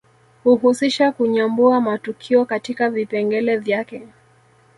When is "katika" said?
2.45-2.89